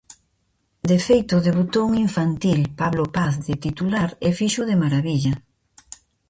[0.89, 5.33] De feito, debutou un infantil, Pablo Paz, de titular e o fixo de marabilla.